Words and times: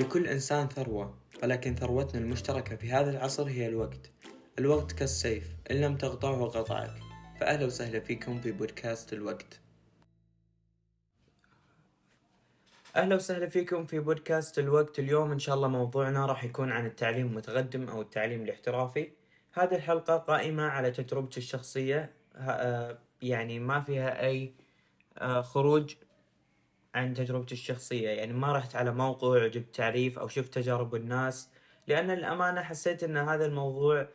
لكل 0.00 0.26
إنسان 0.26 0.68
ثروة 0.68 1.14
ولكن 1.42 1.74
ثروتنا 1.74 2.20
المشتركة 2.20 2.76
في 2.76 2.92
هذا 2.92 3.10
العصر 3.10 3.48
هي 3.48 3.66
الوقت. 3.66 4.10
الوقت 4.58 4.92
كالسيف 4.92 5.44
إن 5.70 5.76
لم 5.76 5.96
تقطعه 5.96 6.44
قطعك. 6.44 6.90
فأهلا 7.40 7.66
وسهلا 7.66 8.00
فيكم 8.00 8.40
في 8.40 8.52
بودكاست 8.52 9.12
الوقت. 9.12 9.60
أهلا 12.96 13.16
وسهلا 13.16 13.48
فيكم 13.48 13.86
في 13.86 13.98
بودكاست 13.98 14.58
الوقت. 14.58 14.98
اليوم 14.98 15.32
إن 15.32 15.38
شاء 15.38 15.54
الله 15.54 15.68
موضوعنا 15.68 16.26
راح 16.26 16.44
يكون 16.44 16.72
عن 16.72 16.86
التعليم 16.86 17.26
المتقدم 17.26 17.88
أو 17.88 18.00
التعليم 18.00 18.42
الاحترافي. 18.42 19.10
هذه 19.52 19.74
الحلقة 19.74 20.16
قائمة 20.16 20.62
على 20.62 20.90
تجربتي 20.90 21.40
الشخصية 21.40 22.12
آه، 22.36 22.98
يعني 23.22 23.58
ما 23.58 23.80
فيها 23.80 24.26
أي 24.26 24.52
آه، 25.18 25.40
خروج 25.40 25.94
عن 26.96 27.14
تجربتي 27.14 27.54
الشخصية. 27.54 28.08
يعني 28.08 28.32
ما 28.32 28.52
رحت 28.52 28.76
على 28.76 28.92
موقع 28.92 29.46
جبت 29.46 29.74
تعريف 29.74 30.18
أو 30.18 30.28
شفت 30.28 30.54
تجارب 30.54 30.94
الناس 30.94 31.50
لأن 31.88 32.10
الأمانة 32.10 32.62
حسيت 32.62 33.04
أن 33.04 33.16
هذا 33.16 33.46
الموضوع 33.46 34.08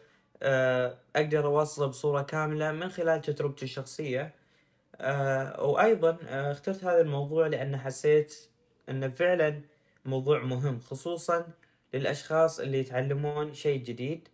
آه، 0.43 0.97
أقدر 1.15 1.45
أوصله 1.45 1.87
بصورة 1.87 2.21
كاملة 2.21 2.71
من 2.71 2.89
خلال 2.89 3.21
تجربتي 3.21 3.65
الشخصية. 3.65 4.33
آه، 4.95 5.63
وأيضا 5.63 6.17
آه، 6.27 6.51
اخترت 6.51 6.83
هذا 6.83 7.01
الموضوع 7.01 7.47
لأن 7.47 7.77
حسيت 7.77 8.35
أنه 8.89 9.09
فعلا 9.09 9.61
موضوع 10.05 10.43
مهم 10.43 10.79
خصوصا 10.79 11.47
للأشخاص 11.93 12.59
اللي 12.59 12.79
يتعلمون 12.79 13.53
شيء 13.53 13.83
جديد. 13.83 14.27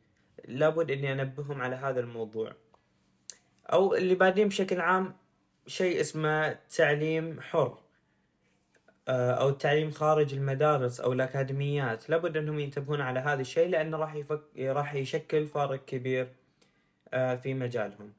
لابد 0.47 0.91
أني 0.91 1.11
أنبههم 1.11 1.61
على 1.61 1.75
هذا 1.75 1.99
الموضوع. 1.99 2.53
أو 3.73 3.95
اللي 3.95 4.15
بادين 4.15 4.47
بشكل 4.47 4.81
عام 4.81 5.15
شيء 5.67 6.01
اسمه 6.01 6.53
تعليم 6.53 7.41
حر. 7.41 7.86
أو 9.09 9.49
التعليم 9.49 9.91
خارج 9.91 10.33
المدارس 10.33 10.99
أو 10.99 11.13
الأكاديميات. 11.13 12.09
لابد 12.09 12.37
أنهم 12.37 12.59
ينتبهون 12.59 13.01
على 13.01 13.19
هذا 13.19 13.41
الشيء 13.41 13.69
لأنه 13.69 13.97
راح 13.97 14.15
يفك... 14.15 14.41
راح 14.59 14.93
يشكل 14.93 15.47
فارق 15.47 15.85
كبير 15.85 16.27
آه، 17.13 17.35
في 17.35 17.53
مجالهم. 17.53 18.13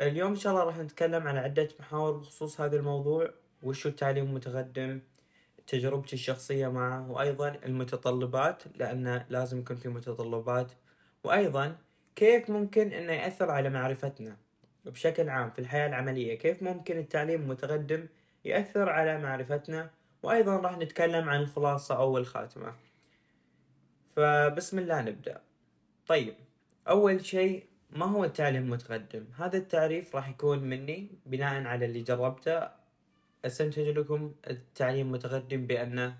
اليوم 0.00 0.30
إن 0.30 0.36
شاء 0.36 0.52
الله 0.52 0.64
راح 0.64 0.78
نتكلم 0.78 1.26
عن 1.28 1.36
عدة 1.36 1.68
محاور 1.80 2.16
بخصوص 2.16 2.60
هذا 2.60 2.76
الموضوع. 2.76 3.30
وشو 3.62 3.88
التعليم 3.88 4.24
المتقدم؟ 4.24 5.00
تجربتي 5.66 6.12
الشخصية 6.12 6.68
معه 6.68 7.10
وأيضا 7.10 7.48
المتطلبات 7.64 8.62
لأن 8.76 9.24
لازم 9.28 9.58
يكون 9.58 9.76
في 9.76 9.88
متطلبات. 9.88 10.72
وأيضا 11.24 11.76
كيف 12.16 12.50
ممكن 12.50 12.92
أنه 12.92 13.12
يأثر 13.12 13.50
على 13.50 13.70
معرفتنا 13.70 14.36
بشكل 14.84 15.28
عام 15.28 15.50
في 15.50 15.58
الحياة 15.58 15.88
العملية؟ 15.88 16.38
كيف 16.38 16.62
ممكن 16.62 16.98
التعليم 16.98 17.42
المتقدم 17.42 18.06
يأثر 18.44 18.88
على 18.88 19.18
معرفتنا 19.18 19.90
وأيضا 20.24 20.56
راح 20.56 20.78
نتكلم 20.78 21.28
عن 21.28 21.40
الخلاصة 21.40 21.96
أو 21.96 22.18
الخاتمة 22.18 22.74
فبسم 24.16 24.78
الله 24.78 25.02
نبدأ. 25.02 25.40
طيب 26.06 26.34
أول 26.88 27.24
شيء 27.24 27.66
ما 27.90 28.06
هو 28.06 28.24
التعليم 28.24 28.62
المتقدم؟ 28.62 29.24
هذا 29.36 29.56
التعريف 29.56 30.16
راح 30.16 30.28
يكون 30.28 30.58
مني 30.58 31.08
بناء 31.26 31.66
على 31.66 31.84
اللي 31.84 32.02
جربته. 32.02 32.68
أستنتج 33.44 33.88
لكم 33.88 34.34
التعليم 34.50 35.06
المتقدم 35.06 35.66
بأنه 35.66 36.16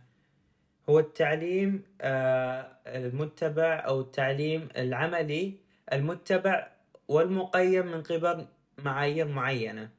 هو 0.88 0.98
التعليم 0.98 1.82
آه، 2.00 2.76
المتبع 2.86 3.84
أو 3.86 4.00
التعليم 4.00 4.68
العملي 4.76 5.54
المتبع 5.92 6.68
والمقيم 7.08 7.86
من 7.86 8.02
قبل 8.02 8.46
معايير 8.78 9.28
معينة. 9.28 9.90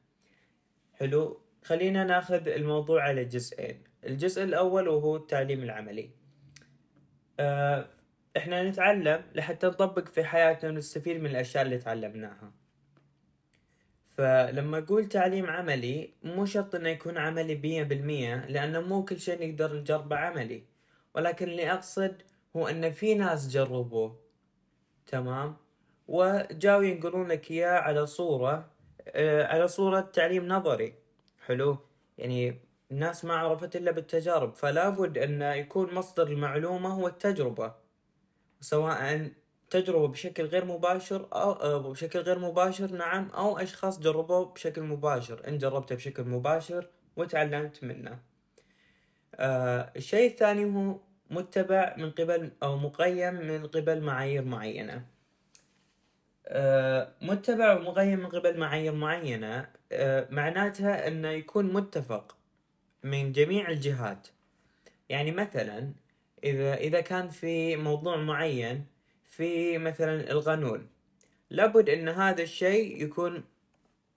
حلو؟ 0.94 1.40
خلينا 1.66 2.04
ناخذ 2.04 2.48
الموضوع 2.48 3.02
على 3.02 3.24
جزئين. 3.24 3.82
الجزء 4.04 4.44
الأول 4.44 4.88
وهو 4.88 5.16
التعليم 5.16 5.62
العملي. 5.62 6.10
آه، 7.40 7.86
إحنا 8.36 8.68
نتعلم 8.68 9.22
لحتى 9.34 9.66
نطبق 9.66 10.08
في 10.08 10.24
حياتنا 10.24 10.70
ونستفيد 10.70 11.20
من 11.20 11.30
الأشياء 11.30 11.64
اللي 11.64 11.78
تعلمناها. 11.78 12.52
فلما 14.16 14.78
أقول 14.78 15.08
تعليم 15.08 15.46
عملي 15.46 16.14
مو 16.22 16.44
شرط 16.44 16.74
إنه 16.74 16.88
يكون 16.88 17.18
عملي 17.18 17.54
مية 17.54 17.82
بالمية 17.82 18.46
لأنه 18.46 18.80
مو 18.80 19.04
كل 19.04 19.20
شيء 19.20 19.48
نقدر 19.48 19.76
نجربه 19.76 20.16
عملي. 20.16 20.62
ولكن 21.14 21.48
اللي 21.48 21.72
أقصد 21.72 22.22
هو 22.56 22.68
إن 22.68 22.90
في 22.90 23.14
ناس 23.14 23.48
جربوه. 23.48 24.20
تمام؟ 25.06 25.56
وجاوا 26.08 26.82
ينقلون 26.82 27.28
لك 27.28 27.50
إياه 27.50 27.78
على 27.78 28.06
صورة 28.06 28.70
آه، 29.08 29.46
على 29.46 29.68
صورة 29.68 30.00
تعليم 30.00 30.48
نظري. 30.48 31.05
حلو؟ 31.46 31.78
يعني 32.18 32.60
الناس 32.90 33.24
ما 33.24 33.34
عرفت 33.34 33.76
إلا 33.76 33.90
بالتجارب 33.90 34.54
فلا 34.54 34.88
بد 34.88 35.18
أن 35.18 35.42
يكون 35.42 35.94
مصدر 35.94 36.26
المعلومة 36.28 36.88
هو 36.88 37.06
التجربة 37.08 37.74
سواء 38.60 39.30
تجربة 39.70 40.08
بشكل 40.08 40.44
غير 40.44 40.64
مباشر 40.64 41.28
أو 41.32 41.90
بشكل 41.92 42.18
غير 42.18 42.38
مباشر 42.38 42.92
نعم 42.92 43.30
أو 43.30 43.58
أشخاص 43.58 44.00
جربوه 44.00 44.44
بشكل 44.44 44.82
مباشر 44.82 45.48
أنت 45.48 45.62
جربته 45.62 45.94
بشكل 45.94 46.24
مباشر 46.24 46.88
وتعلمت 47.16 47.84
منه. 47.84 48.20
آه 49.34 49.92
الشيء 49.96 50.30
الثاني 50.30 50.64
هو 50.64 51.00
متبع 51.30 51.94
من 51.98 52.10
قبل 52.10 52.52
أو 52.62 52.76
مقيم 52.76 53.34
من 53.34 53.66
قبل 53.66 54.00
معايير 54.00 54.44
معينة. 54.44 54.94
آه 54.94 55.15
متبع 57.22 57.74
ومقيم 57.74 58.18
من 58.18 58.26
قبل 58.26 58.58
معايير 58.58 58.92
معينة 58.92 59.68
آه 59.92 60.28
معناتها 60.30 61.08
أنه 61.08 61.28
يكون 61.28 61.72
متفق 61.72 62.36
من 63.02 63.32
جميع 63.32 63.68
الجهات. 63.70 64.28
يعني 65.08 65.30
مثلا 65.30 65.92
إذا 66.44 66.74
إذا 66.74 67.00
كان 67.00 67.28
في 67.28 67.76
موضوع 67.76 68.16
معين 68.16 68.86
في 69.24 69.78
مثلا 69.78 70.30
القانون 70.30 70.88
لابد 71.50 71.88
أن 71.88 72.08
هذا 72.08 72.42
الشيء 72.42 73.02
يكون 73.04 73.44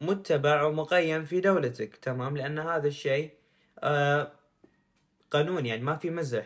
متبع 0.01 0.63
ومقيم 0.63 1.25
في 1.25 1.39
دولتك 1.41 1.95
تمام؟ 1.95 2.37
لأن 2.37 2.59
هذا 2.59 2.87
الشيء 2.87 3.31
آه 3.79 4.31
قانون 5.31 5.65
يعني 5.65 5.81
ما 5.81 5.95
في 5.95 6.09
مزح. 6.09 6.45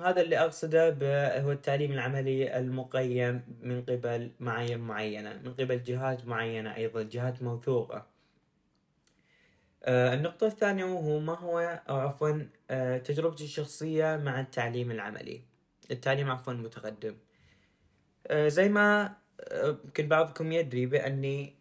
فهذا 0.00 0.20
اللي 0.20 0.38
أقصده 0.38 0.88
هو 1.40 1.52
التعليم 1.52 1.92
العملي 1.92 2.58
المقيم 2.58 3.42
من 3.62 3.82
قبل 3.82 4.30
معايير 4.40 4.78
معينة 4.78 5.40
من 5.44 5.54
قبل 5.54 5.82
جهات 5.82 6.26
معينة 6.26 6.76
أيضا 6.76 7.02
جهات 7.02 7.42
موثوقة. 7.42 8.06
آه، 9.84 10.14
النقطة 10.14 10.46
الثانية 10.46 10.84
وهو 10.84 11.18
ما 11.18 11.38
هو 11.38 11.82
أو 11.88 11.96
عفوا 11.96 12.42
آه، 12.70 12.98
تجربتي 12.98 13.44
الشخصية 13.44 14.16
مع 14.16 14.40
التعليم 14.40 14.90
العملي. 14.90 15.42
التعليم 15.90 16.30
عفوا 16.30 16.52
المتقدم 16.52 17.16
آه، 18.26 18.48
زي 18.48 18.68
ما 18.68 19.16
يمكن 19.64 20.08
بعضكم 20.08 20.52
يدري 20.52 20.86
بأني 20.86 21.54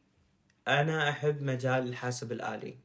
أنا 0.68 1.10
أحب 1.10 1.42
مجال 1.42 1.88
الحاسب 1.88 2.32
الآلي. 2.32 2.78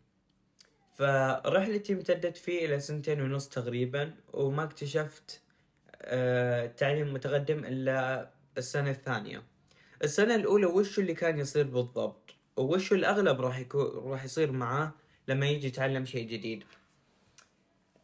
فرحلتي 0.95 1.93
امتدت 1.93 2.37
فيه 2.37 2.67
إلى 2.67 2.81
سنتين 2.81 3.21
ونص 3.21 3.49
تقريبا 3.49 4.15
وما 4.33 4.65
اكتشفت 4.65 5.44
التعليم 6.05 7.07
المتقدم 7.07 7.65
إلا 7.65 8.31
السنة 8.59 8.91
الثانية. 8.91 9.43
السنة 10.05 10.35
الأولى 10.35 10.67
وش 10.67 10.99
اللي 10.99 11.15
كان 11.15 11.39
يصير 11.39 11.67
بالضبط؟ 11.67 12.35
وش 12.57 12.93
الأغلب 12.93 13.41
راح 13.41 13.59
يكون 13.59 14.11
راح 14.13 14.25
يصير 14.25 14.53
معاه 14.53 14.93
لما 15.29 15.47
يجي 15.47 15.67
يتعلم 15.67 16.05
شيء 16.05 16.29
جديد؟ 16.29 16.65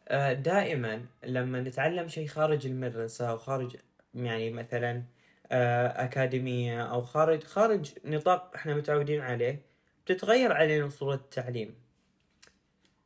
آه، 0.07 0.33
دائما 0.33 1.05
لما 1.23 1.61
نتعلم 1.61 2.07
شيء 2.07 2.27
خارج 2.27 2.67
المدرسة 2.67 3.29
أو 3.29 3.37
خارج 3.37 3.75
يعني 4.15 4.51
مثلا 4.51 5.03
آه، 5.51 5.87
أكاديمية 6.03 6.81
أو 6.81 7.01
خارج 7.01 7.43
خارج 7.43 7.91
نطاق 8.05 8.51
إحنا 8.55 8.75
متعودين 8.75 9.21
عليه 9.21 9.61
بتتغير 10.05 10.51
علينا 10.53 10.89
صورة 10.89 11.15
التعليم. 11.15 11.75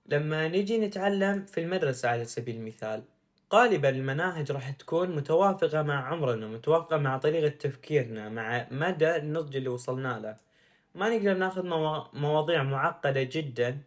لما 0.06 0.48
نجي 0.48 0.78
نتعلم 0.78 1.46
في 1.46 1.62
المدرسة 1.62 2.10
على 2.10 2.26
سبيل 2.26 2.56
المثال 2.56 3.04
غالبا 3.54 3.90
المناهج 3.90 4.52
راح 4.52 4.70
تكون 4.72 5.16
متوافقة 5.16 5.82
مع 5.82 6.08
عمرنا 6.08 6.48
متوافقة 6.48 6.98
مع 6.98 7.18
طريقة 7.18 7.50
تفكيرنا 7.50 8.30
مع 8.30 8.68
مدى 8.72 9.16
النضج 9.16 9.56
اللي 9.56 9.70
وصلنا 9.70 10.20
له. 10.20 10.38
ما 10.96 11.10
نقدر 11.10 11.34
ناخذ 11.34 11.64
مواضيع 12.14 12.64
معقدة 12.64 13.24
جدا 13.24 13.78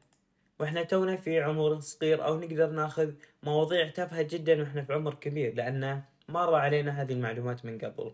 وإحنا 0.60 0.82
تونا 0.82 1.16
في 1.16 1.40
عمر 1.40 1.81
صغير 1.81 2.25
أو 2.25 2.40
نقدر 2.40 2.70
ناخذ 2.70 3.12
مواضيع 3.43 3.88
تافهة 3.88 4.22
جدا 4.22 4.62
وإحنا 4.62 4.82
في 4.82 4.93
عمر 4.93 5.14
كبير 5.14 5.55
لأن 5.55 6.02
مر 6.28 6.55
علينا 6.55 7.02
هذه 7.02 7.12
المعلومات 7.12 7.64
من 7.64 7.78
قبل. 7.78 8.12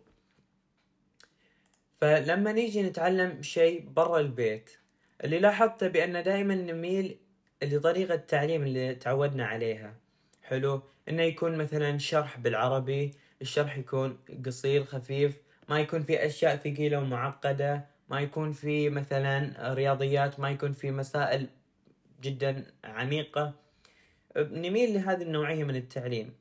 فلما 2.01 2.53
نيجي 2.53 2.83
نتعلم 2.83 3.43
شيء 3.43 3.89
برا 3.89 4.21
البيت 4.21 4.71
اللي 5.25 5.39
لاحظته 5.39 5.89
بان 5.89 6.23
دائما 6.23 6.55
نميل 6.55 7.19
لطريقة 7.63 8.15
التعليم 8.15 8.63
اللي 8.63 8.95
تعودنا 8.95 9.47
عليها. 9.47 10.04
حلو. 10.45 10.83
إنه 11.09 11.23
يكون 11.23 11.57
مثلا 11.57 11.99
شرح 11.99 12.39
بالعربي 12.39 13.11
الشرح 13.43 13.79
يكون 13.79 14.19
قصير 14.47 14.85
خفيف 14.85 15.41
ما 15.69 15.81
يكون 15.81 16.03
في 16.03 16.27
أشياء 16.27 16.57
ثقيلة 16.57 16.99
ومعقدة 16.99 17.87
ما 18.09 18.21
يكون 18.21 18.53
في 18.53 18.91
مثلا 18.91 19.53
رياضيات 19.75 20.41
ما 20.41 20.51
يكون 20.51 20.73
في 20.73 20.91
مسائل 20.91 21.49
جدا 22.23 22.67
عميقة. 22.85 23.55
نميل 24.37 24.95
لهذه 24.95 25.23
النوعية 25.23 25.65
من 25.65 25.77
التعليم. 25.77 26.35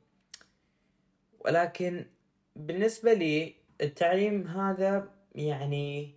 ولكن 1.44 2.06
بالنسبة 2.56 3.12
لي 3.12 3.54
التعليم 3.80 4.46
هذا 4.46 5.08
يعني 5.34 6.14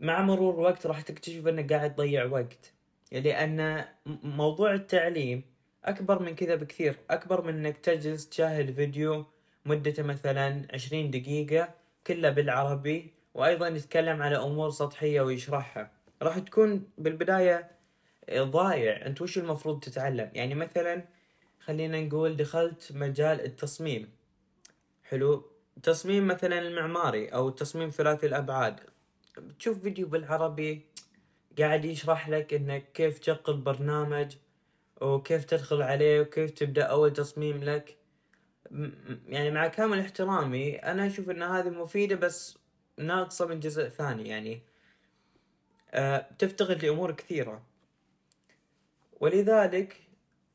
مع 0.00 0.22
مرور 0.22 0.54
الوقت 0.54 0.86
راح 0.86 1.00
تكتشف 1.00 1.46
انك 1.46 1.72
قاعد 1.72 1.94
تضيع 1.94 2.24
وقت. 2.24 2.72
لأن 3.12 3.84
موضوع 4.22 4.74
التعليم 4.74 5.53
أكبر 5.84 6.22
من 6.22 6.34
كذا 6.34 6.54
بكثير. 6.54 6.96
أكبر 7.10 7.42
من 7.42 7.54
إنك 7.66 7.76
تجلس 7.76 8.28
تشاهد 8.28 8.74
فيديو 8.74 9.24
مدته 9.66 10.02
مثلا 10.02 10.66
عشرين 10.74 11.10
دقيقة 11.10 11.74
كله 12.06 12.30
بالعربي 12.30 13.12
وأيضا 13.34 13.68
يتكلم 13.68 14.22
على 14.22 14.36
أمور 14.36 14.70
سطحية 14.70 15.20
ويشرحها. 15.20 15.90
راح 16.22 16.38
تكون 16.38 16.88
بالبداية 16.98 17.70
ضايع. 18.32 19.06
أنت 19.06 19.22
وش 19.22 19.38
المفروض 19.38 19.80
تتعلم؟ 19.80 20.30
يعني 20.34 20.54
مثلا 20.54 21.04
خلينا 21.60 22.00
نقول 22.00 22.36
دخلت 22.36 22.92
مجال 22.92 23.44
التصميم. 23.44 24.08
حلو. 25.04 25.50
تصميم 25.82 26.26
مثلا 26.26 26.58
المعماري 26.58 27.28
أو 27.28 27.50
تصميم 27.50 27.90
ثلاثي 27.90 28.26
الأبعاد. 28.26 28.80
تشوف 29.58 29.82
فيديو 29.82 30.06
بالعربي 30.06 30.86
قاعد 31.58 31.84
يشرح 31.84 32.28
لك 32.28 32.54
إنك 32.54 32.92
كيف 32.94 33.18
تشغل 33.18 33.56
برنامج 33.56 34.36
وكيف 35.00 35.44
تدخل 35.44 35.82
عليه 35.82 36.20
وكيف 36.20 36.50
تبدأ 36.50 36.82
أول 36.82 37.12
تصميم 37.12 37.64
لك. 37.64 37.96
يعني 39.26 39.50
مع 39.50 39.66
كامل 39.66 39.98
احترامي 40.00 40.76
أنا 40.76 41.06
أشوف 41.06 41.30
إن 41.30 41.42
هذه 41.42 41.70
مفيدة 41.70 42.16
بس 42.16 42.58
ناقصة 42.98 43.46
من 43.46 43.60
جزء 43.60 43.88
ثاني 43.88 44.28
يعني 44.28 44.62
أه 45.90 46.26
تفتقد 46.38 46.84
لأمور 46.84 47.12
كثيرة. 47.12 47.62
ولذلك 49.20 49.96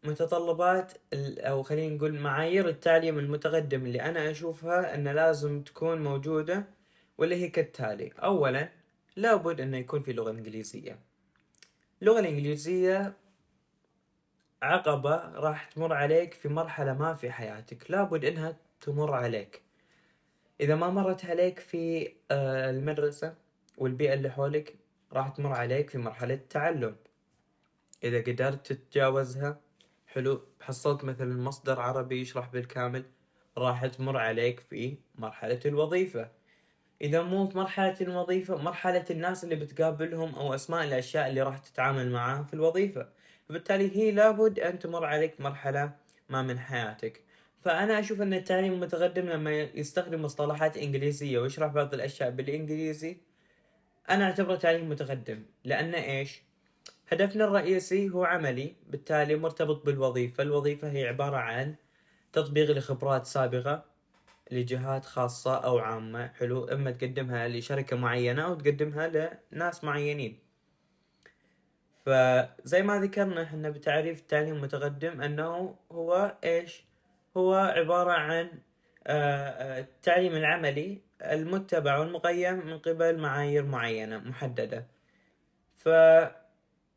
متطلبات 0.03 0.93
أو 1.39 1.63
خلينا 1.63 1.95
نقول 1.95 2.19
معايير 2.19 2.69
التعليم 2.69 3.19
المتقدم 3.19 3.85
اللي 3.85 4.01
أنا 4.01 4.31
أشوفها 4.31 4.95
إن 4.95 5.07
لازم 5.07 5.61
تكون 5.61 6.03
موجودة 6.03 6.63
واللي 7.17 7.35
هي 7.35 7.49
كالتالي. 7.49 8.11
اولا 8.23 8.69
لابد 9.15 9.61
إنه 9.61 9.77
يكون 9.77 10.01
في 10.03 10.13
لغة 10.13 10.31
إنجليزية. 10.31 10.99
اللغة 12.01 12.19
الإنجليزية 12.19 13.13
عقبة 14.61 15.15
راح 15.15 15.65
تمر 15.65 15.93
عليك 15.93 16.33
في 16.33 16.49
مرحلة 16.49 16.93
ما 16.93 17.13
في 17.13 17.31
حياتك. 17.31 17.91
لابد 17.91 18.25
إنها 18.25 18.57
تمر 18.81 19.13
عليك. 19.13 19.61
إذا 20.61 20.75
ما 20.75 20.89
مرت 20.89 21.25
عليك 21.25 21.59
في 21.59 22.13
آه، 22.31 22.69
المدرسة 22.69 23.35
والبيئة 23.77 24.13
اللي 24.13 24.29
حولك 24.29 24.75
راح 25.13 25.29
تمر 25.29 25.53
عليك 25.53 25.89
في 25.89 25.97
مرحلة 25.97 26.33
التعلم. 26.33 26.95
إذا 28.03 28.21
قدرت 28.21 28.73
تتجاوزها 28.73 29.59
حلو 30.07 30.41
حصلت 30.61 31.03
مثلا 31.03 31.43
مصدر 31.43 31.79
عربي 31.79 32.21
يشرح 32.21 32.47
بالكامل 32.49 33.05
راح 33.57 33.85
تمر 33.85 34.17
عليك 34.17 34.59
في 34.59 34.97
مرحلة 35.15 35.59
الوظيفة. 35.65 36.31
إذا 37.01 37.21
مو 37.21 37.47
في 37.47 37.57
مرحلة 37.57 37.95
الوظيفة 38.01 38.57
مرحلة 38.57 39.05
الناس 39.11 39.43
اللي 39.43 39.55
بتقابلهم 39.55 40.35
أو 40.35 40.53
أسماء 40.55 40.83
الأشياء 40.83 41.27
اللي 41.29 41.41
راح 41.41 41.57
تتعامل 41.57 42.11
معاها 42.11 42.43
في 42.43 42.53
الوظيفة. 42.53 43.09
فبالتالي 43.49 43.97
هي 43.97 44.11
لابد 44.11 44.59
أن 44.59 44.79
تمر 44.79 45.05
عليك 45.05 45.41
مرحلة 45.41 45.91
ما 46.29 46.41
من 46.41 46.59
حياتك. 46.59 47.21
فأنا 47.61 47.99
أشوف 47.99 48.21
أن 48.21 48.33
التعليم 48.33 48.73
المتقدم 48.73 49.29
لما 49.29 49.51
يستخدم 49.61 50.21
مصطلحات 50.21 50.77
إنجليزية 50.77 51.39
ويشرح 51.39 51.71
بعض 51.73 51.93
الأشياء 51.93 52.29
بالإنجليزي 52.29 53.17
أنا 54.09 54.25
أعتبره 54.25 54.55
تعليم 54.55 54.89
متقدم. 54.89 55.43
لأن 55.65 55.95
إيش؟ 55.95 56.41
هدفنا 57.11 57.45
الرئيسي 57.45 58.09
هو 58.09 58.23
عملي 58.23 58.75
بالتالي 58.89 59.35
مرتبط 59.35 59.85
بالوظيفة. 59.85 60.43
الوظيفة 60.43 60.91
هي 60.91 61.07
عبارة 61.07 61.37
عن 61.37 61.75
تطبيق 62.33 62.71
لخبرات 62.71 63.25
سابقة 63.25 63.85
لجهات 64.51 65.05
خاصة 65.05 65.55
أو 65.55 65.77
عامة 65.77 66.27
حلو 66.27 66.63
إما 66.63 66.91
تقدمها 66.91 67.47
لشركة 67.47 67.95
معينة 67.97 68.45
أو 68.45 68.55
تقدمها 68.55 69.37
لناس 69.51 69.83
معينين. 69.83 70.48
فزي 72.09 72.81
ما 72.81 72.99
ذكرنا 72.99 73.43
إحنا 73.43 73.69
بتعريف 73.69 74.19
التعليم 74.19 74.55
المتقدم 74.55 75.21
أنه 75.21 75.75
هو 75.91 76.37
إيش؟ 76.43 76.83
هو 77.37 77.53
عبارة 77.53 78.11
عن 78.11 78.49
آه، 79.07 79.49
آه، 79.49 79.79
التعليم 79.79 80.35
العملي 80.35 81.01
المتبع 81.21 81.97
والمقيم 81.97 82.67
من 82.67 82.79
قبل 82.79 83.17
معايير 83.17 83.65
معينة 83.65 84.17
محددة. 84.17 84.85
ف 85.77 85.89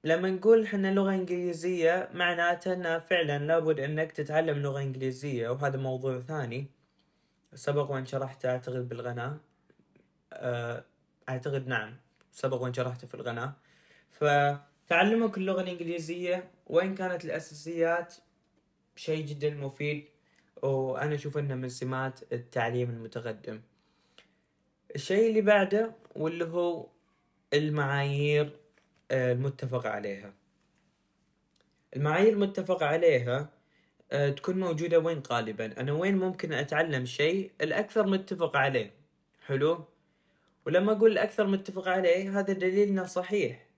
لما 0.04 0.30
نقول 0.30 0.62
إحنا 0.64 0.88
لغة 0.94 1.10
إنجليزية 1.10 2.08
معناته 2.14 2.72
إنه 2.72 2.98
فعلا 2.98 3.38
لابد 3.38 3.80
إنك 3.80 4.12
تتعلم 4.12 4.58
لغة 4.58 4.80
إنجليزية 4.80 5.48
وهذا 5.48 5.76
موضوع 5.76 6.20
ثاني. 6.20 6.66
سبق 7.54 7.90
وإن 7.90 8.06
شرحت 8.06 8.46
أعتقد 8.46 8.88
بالغناء. 8.88 9.36
آه، 10.32 10.84
أعتقد 11.28 11.68
نعم 11.68 11.96
سبق 12.32 12.62
وإن 12.62 12.72
شرحته 12.74 13.06
في 13.06 13.14
الغناء. 13.14 13.52
فتعلمك 14.92 15.38
اللغة 15.38 15.60
الإنجليزية 15.60 16.50
وإن 16.66 16.94
كانت 16.94 17.24
الأساسيات 17.24 18.14
شيء 18.96 19.26
جدا 19.26 19.50
مفيد 19.50 20.04
وأنا 20.62 21.14
أشوف 21.14 21.38
إنه 21.38 21.54
من 21.54 21.68
سمات 21.68 22.32
التعليم 22.32 22.90
المتقدم. 22.90 23.60
الشيء 24.94 25.28
اللي 25.28 25.40
بعده 25.40 25.92
واللي 26.16 26.44
هو 26.44 26.86
المعايير 27.52 28.56
آه، 29.10 29.32
المتفق 29.32 29.86
عليها. 29.86 30.34
المعايير 31.96 32.32
المتفق 32.32 32.82
عليها 32.82 33.50
آه، 34.12 34.28
تكون 34.30 34.60
موجودة 34.60 34.98
وين 34.98 35.22
غالبا؟ 35.30 35.80
أنا 35.80 35.92
وين 35.92 36.16
ممكن 36.16 36.52
أتعلم 36.52 37.04
شيء 37.04 37.50
الأكثر 37.60 38.06
متفق 38.06 38.56
عليه؟ 38.56 38.90
حلو. 39.46 39.84
ولما 40.66 40.92
أقول 40.92 41.12
الأكثر 41.12 41.46
متفق 41.46 41.88
عليه 41.88 42.40
هذا 42.40 42.52
دليل 42.52 42.88
إنه 42.88 43.04
صحيح. 43.04 43.71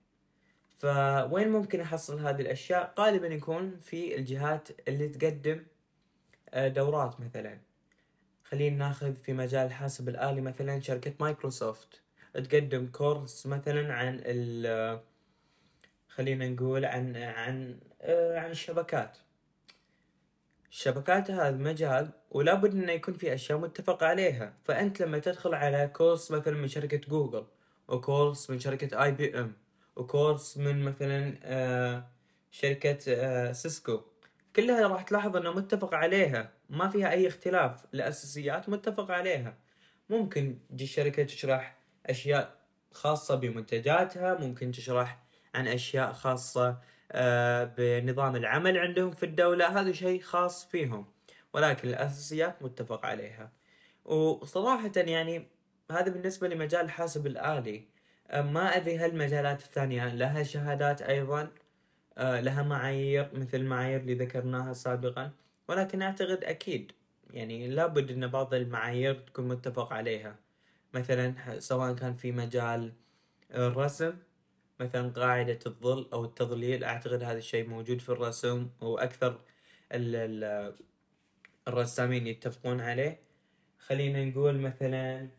فوين 0.77 1.49
ممكن 1.49 1.81
أحصل 1.81 2.19
هذه 2.19 2.41
الأشياء؟ 2.41 2.93
غالبا 2.99 3.27
يكون 3.27 3.79
في 3.79 4.15
الجهات 4.15 4.69
اللي 4.87 5.09
تقدم 5.09 5.65
آه، 6.49 6.67
دورات 6.67 7.19
مثلا. 7.19 7.59
خلينا 8.43 8.77
ناخذ 8.77 9.15
في 9.15 9.33
مجال 9.33 9.65
الحاسب 9.65 10.09
الآلي 10.09 10.41
مثلا 10.41 10.79
شركة 10.79 11.13
مايكروسوفت. 11.19 12.01
تقدم 12.33 12.87
كورس 12.87 13.45
مثلا 13.47 13.93
عن 13.93 14.21
ال 14.25 14.99
خلينا 16.07 16.49
نقول 16.49 16.85
عن 16.85 17.15
عن 17.15 17.79
آه، 18.01 18.39
عن 18.39 18.51
الشبكات. 18.51 19.17
الشبكات 20.71 21.31
هذا 21.31 21.57
مجال 21.57 22.09
ولابد 22.31 22.71
إنه 22.73 22.91
يكون 22.91 23.13
في 23.13 23.33
أشياء 23.33 23.57
متفق 23.57 24.03
عليها. 24.03 24.53
فأنت 24.63 25.01
لما 25.01 25.19
تدخل 25.19 25.53
على 25.53 25.87
كورس 25.87 26.31
مثلا 26.31 26.57
من 26.57 26.67
شركة 26.67 26.97
جوجل 26.97 27.45
وكورس 27.87 28.49
من 28.49 28.59
شركة 28.59 29.03
IBM 29.03 29.64
وكورس 29.95 30.57
من 30.57 30.83
مثلا 30.83 31.39
آه، 31.43 32.07
شركة 32.51 32.97
آه، 33.09 33.51
سيسكو. 33.51 34.01
كلها 34.55 34.87
راح 34.87 35.01
تلاحظ 35.01 35.35
إنه 35.37 35.51
متفق 35.51 35.93
عليها. 35.93 36.51
ما 36.69 36.89
فيها 36.89 37.11
أي 37.11 37.27
اختلاف. 37.27 37.85
الأساسيات 37.93 38.69
متفق 38.69 39.11
عليها. 39.11 39.57
ممكن 40.09 40.57
تجي 40.69 40.83
الشركة 40.83 41.23
تشرح 41.23 41.77
أشياء 42.05 42.55
خاصة 42.91 43.35
بمنتجاتها. 43.35 44.37
ممكن 44.39 44.71
تشرح 44.71 45.23
عن 45.55 45.67
أشياء 45.67 46.13
خاصة 46.13 46.77
آه، 47.11 47.63
بنظام 47.77 48.35
العمل 48.35 48.77
عندهم 48.77 49.11
في 49.11 49.25
الدولة. 49.25 49.79
هذا 49.79 49.91
شيء 49.91 50.21
خاص 50.21 50.65
فيهم. 50.65 51.05
ولكن 51.53 51.89
الأساسيات 51.89 52.63
متفق 52.63 53.05
عليها. 53.05 53.51
وصراحة 54.05 54.91
يعني 54.95 55.47
هذا 55.91 56.11
بالنسبة 56.11 56.47
لمجال 56.47 56.85
الحاسب 56.85 57.27
الآلي. 57.27 57.94
ما 58.33 58.77
أدري 58.77 58.97
هل 58.97 59.09
المجالات 59.11 59.61
الثانية 59.61 60.13
لها 60.13 60.43
شهادات 60.43 61.01
أيضا 61.01 61.51
آه، 62.17 62.39
لها 62.41 62.63
معايير 62.63 63.29
مثل 63.33 63.57
المعايير 63.57 63.99
اللي 63.99 64.13
ذكرناها 64.13 64.73
سابقا. 64.73 65.31
ولكن 65.67 66.01
أعتقد 66.01 66.43
أكيد 66.43 66.91
يعني 67.33 67.67
لابد 67.67 68.11
أن 68.11 68.27
بعض 68.27 68.53
المعايير 68.53 69.13
تكون 69.15 69.47
متفق 69.47 69.93
عليها. 69.93 70.35
مثلا 70.93 71.59
سواء 71.59 71.93
كان 71.95 72.13
في 72.13 72.31
مجال 72.31 72.93
الرسم 73.51 74.13
مثلا 74.79 75.09
قاعدة 75.09 75.59
الظل 75.65 76.09
أو 76.13 76.25
التظليل 76.25 76.83
أعتقد 76.83 77.23
هذا 77.23 77.37
الشيء 77.37 77.67
موجود 77.69 78.01
في 78.01 78.09
الرسم 78.09 78.69
وأكثر 78.81 79.39
الرسامين 81.67 82.27
يتفقون 82.27 82.81
عليه. 82.81 83.19
خلينا 83.77 84.25
نقول 84.25 84.59
مثلا 84.59 85.29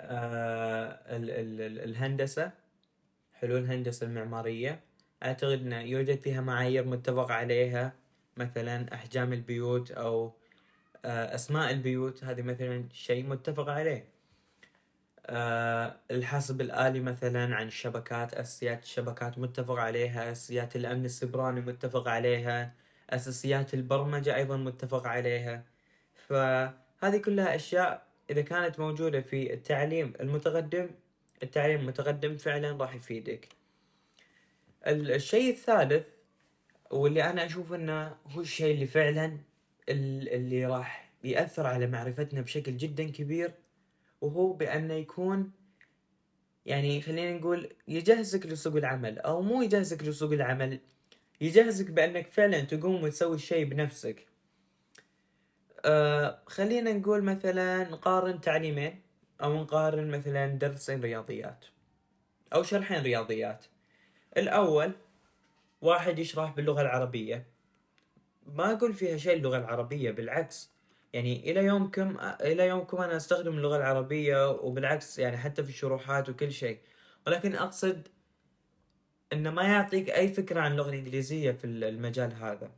آه 0.00 1.00
الهندسة 1.84 2.52
حلو 3.34 3.58
الهندسة 3.58 4.06
المعمارية. 4.06 4.80
أعتقد 5.22 5.60
أنه 5.60 5.80
يوجد 5.80 6.20
فيها 6.20 6.40
معايير 6.40 6.84
متفق 6.84 7.30
عليها 7.32 7.92
مثلا 8.36 8.94
أحجام 8.94 9.32
البيوت 9.32 9.90
أو 9.90 10.32
آه 11.04 11.34
أسماء 11.34 11.70
البيوت. 11.70 12.24
هذه 12.24 12.42
مثلا 12.42 12.88
شيء 12.92 13.26
متفق 13.26 13.68
عليه. 13.68 14.08
آه 15.26 15.96
الحاسب 16.10 16.60
الآلي 16.60 17.00
مثلا 17.00 17.56
عن 17.56 17.66
الشبكات 17.66 18.34
أساسيات 18.34 18.82
الشبكات 18.82 19.38
متفق 19.38 19.74
عليها 19.78 20.32
أساسيات 20.32 20.76
الأمن 20.76 21.04
السبراني 21.04 21.60
متفق 21.60 22.08
عليها 22.08 22.74
أساسيات 23.10 23.74
البرمجة 23.74 24.36
أيضا 24.36 24.56
متفق 24.56 25.06
عليها. 25.06 25.64
فهذه 26.14 27.18
كلها 27.24 27.54
أشياء 27.54 28.07
إذا 28.30 28.42
كانت 28.42 28.80
موجودة 28.80 29.20
في 29.20 29.52
التعليم 29.52 30.12
المتقدم 30.20 30.90
التعليم 31.42 31.80
المتقدم 31.80 32.36
فعلا 32.36 32.76
راح 32.76 32.94
يفيدك. 32.94 33.48
الشيء 34.86 35.50
الثالث 35.50 36.06
واللي 36.90 37.30
أنا 37.30 37.46
أشوف 37.46 37.72
أنه 37.72 38.16
هو 38.26 38.40
الشيء 38.40 38.74
اللي 38.74 38.86
فعلا 38.86 39.38
اللي 39.88 40.66
راح 40.66 41.10
يأثر 41.24 41.66
على 41.66 41.86
معرفتنا 41.86 42.40
بشكل 42.40 42.76
جدا 42.76 43.10
كبير 43.10 43.54
وهو 44.20 44.52
بأنه 44.52 44.94
يكون 44.94 45.50
يعني 46.66 47.00
خلينا 47.00 47.38
نقول 47.38 47.68
يجهزك 47.88 48.46
لسوق 48.46 48.76
العمل 48.76 49.18
أو 49.18 49.42
مو 49.42 49.62
يجهزك 49.62 50.02
لسوق 50.04 50.32
العمل 50.32 50.80
يجهزك 51.40 51.90
بأنك 51.90 52.26
فعلا 52.32 52.60
تقوم 52.60 53.02
وتسوي 53.02 53.36
الشيء 53.36 53.64
بنفسك. 53.64 54.27
آه 55.84 56.42
خلينا 56.46 56.92
نقول 56.92 57.22
مثلا 57.22 57.90
نقارن 57.90 58.40
تعليمين 58.40 59.02
أو 59.42 59.54
نقارن 59.62 60.10
مثلا 60.10 60.46
درسين 60.46 61.00
رياضيات 61.00 61.64
أو 62.54 62.62
شرحين 62.62 63.02
رياضيات. 63.02 63.64
الأول 64.36 64.92
واحد 65.80 66.18
يشرح 66.18 66.54
باللغة 66.54 66.80
العربية. 66.80 67.46
ما 68.46 68.72
أقول 68.72 68.92
فيها 68.94 69.16
شيء 69.16 69.36
اللغة 69.36 69.58
العربية 69.58 70.10
بالعكس. 70.10 70.70
يعني 71.12 71.50
إلى 71.50 71.64
يومكم 71.64 72.16
إلى 72.20 72.66
يومكم 72.66 72.96
أنا 72.96 73.16
أستخدم 73.16 73.56
اللغة 73.56 73.76
العربية 73.76 74.50
وبالعكس 74.50 75.18
يعني 75.18 75.36
حتى 75.36 75.62
في 75.64 75.68
الشروحات 75.68 76.28
وكل 76.28 76.52
شيء. 76.52 76.78
ولكن 77.26 77.54
أقصد 77.54 78.08
إنه 79.32 79.50
ما 79.50 79.62
يعطيك 79.62 80.10
أي 80.10 80.28
فكرة 80.28 80.60
عن 80.60 80.72
اللغة 80.72 80.88
الإنجليزية 80.88 81.52
في 81.52 81.66
المجال 81.66 82.32
هذا. 82.32 82.70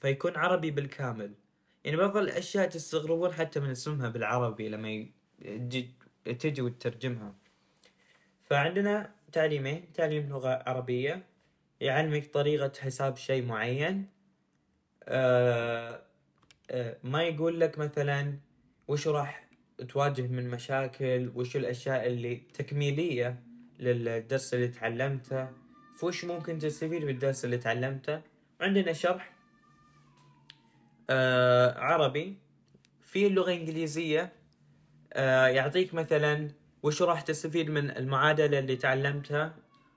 فيكون 0.00 0.36
عربي 0.36 0.70
بالكامل. 0.70 1.34
يعني 1.84 1.96
بعض 1.96 2.16
الأشياء 2.16 2.68
تستغربون 2.68 3.32
حتى 3.32 3.60
من 3.60 3.70
اسمها 3.70 4.08
بالعربي 4.08 4.68
لما 4.68 5.06
تجي 6.24 6.62
وتترجمها. 6.62 7.34
فعندنا 8.44 9.14
تعليمين 9.32 9.92
تعليم 9.94 10.28
لغة 10.28 10.62
عربية 10.66 11.26
يعلمك 11.80 12.26
طريقة 12.26 12.72
حساب 12.80 13.16
شيء 13.16 13.44
معين 13.44 14.06
آه 15.04 16.02
آه 16.70 16.96
ما 17.04 17.22
يقول 17.22 17.60
لك 17.60 17.78
مثلا 17.78 18.38
وش 18.88 19.08
راح 19.08 19.48
تواجه 19.88 20.22
من 20.22 20.50
مشاكل 20.50 21.32
وش 21.34 21.56
الأشياء 21.56 22.06
اللي 22.06 22.36
تكميلية 22.36 23.42
للدرس 23.78 24.54
اللي 24.54 24.68
تعلمته 24.68 25.48
فوش 25.94 26.24
ممكن 26.24 26.58
تستفيد 26.58 27.04
بالدرس 27.04 27.44
اللي 27.44 27.58
تعلمته. 27.58 28.20
عندنا 28.60 28.92
شرح 28.92 29.32
آه 31.12 31.78
عربي 31.78 32.38
في 33.02 33.26
اللغة 33.26 33.52
الإنجليزية 33.52 34.32
آه 35.12 35.46
يعطيك 35.46 35.94
مثلا 35.94 36.50
وش 36.82 37.02
راح 37.02 37.20
تستفيد 37.20 37.70
من 37.70 37.90
المعادلة 37.90 38.58
اللي 38.58 38.76
تعلمتها 38.76 39.56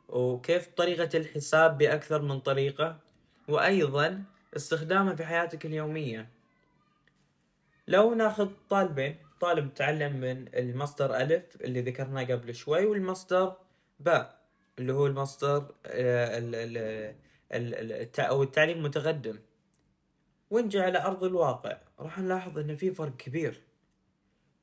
وكيف 0.09 0.67
طريقة 0.67 1.17
الحساب 1.17 1.77
بأكثر 1.77 2.21
من 2.21 2.39
طريقة 2.39 2.99
وأيضا 3.47 4.23
استخدامها 4.55 5.15
في 5.15 5.25
حياتك 5.25 5.65
اليومية. 5.65 6.29
لو 7.87 8.13
ناخذ 8.13 8.49
طالبين 8.69 9.15
طالب 9.41 9.73
تعلم 9.73 10.15
من 10.15 10.47
المصدر 10.55 11.15
ألف 11.17 11.43
اللي 11.61 11.81
ذكرناه 11.81 12.23
قبل 12.23 12.55
شوي 12.55 12.85
والمصدر 12.85 13.53
باء 13.99 14.39
اللي 14.79 14.93
هو 14.93 15.07
المصدر 15.07 15.71
آه، 15.85 17.15
أو 18.19 18.43
التعليم 18.43 18.77
المتقدم 18.77 19.39
ونجي 20.49 20.79
على 20.79 21.03
أرض 21.05 21.23
الواقع. 21.23 21.77
راح 21.99 22.19
نلاحظ 22.19 22.57
إن 22.59 22.75
في 22.75 22.91
فرق 22.91 23.15
كبير. 23.15 23.61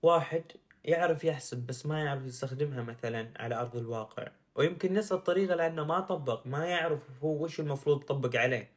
واحد 0.03 0.45
يعرف 0.85 1.25
يحسب 1.25 1.67
بس 1.67 1.87
ما 1.87 2.05
يعرف 2.05 2.23
يستخدمها 2.23 2.83
مثلا 2.83 3.33
على 3.37 3.55
أرض 3.55 3.77
الواقع. 3.77 4.29
ويمكن 4.55 4.93
نفس 4.93 5.13
الطريقة 5.13 5.55
لأنه 5.55 5.85
ما 5.85 6.01
طبق 6.01 6.47
ما 6.47 6.67
يعرف 6.67 7.03
هو 7.23 7.45
وش 7.45 7.61
المفروض 7.61 8.03
يطبق 8.03 8.37
عليه. 8.37 8.71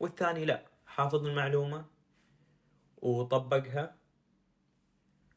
والثاني 0.00 0.44
لا 0.44 0.64
حافظ 0.86 1.26
المعلومة 1.26 1.84
وطبقها. 3.02 3.96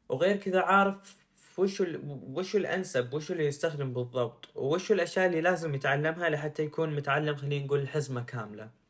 وغير 0.08 0.36
كذا 0.36 0.60
عارف 0.60 1.16
وش 1.58 1.82
وش 2.10 2.56
الأنسب 2.56 3.14
وش 3.14 3.32
اللي 3.32 3.46
يستخدم 3.46 3.92
بالضبط 3.92 4.56
وش 4.56 4.92
الأشياء 4.92 5.26
اللي 5.26 5.40
لازم 5.40 5.74
يتعلمها 5.74 6.28
لحتى 6.28 6.62
يكون 6.62 6.96
متعلم 6.96 7.36
خلينا 7.36 7.64
نقول 7.66 7.80
الحزمة 7.80 8.22
كاملة. 8.22 8.81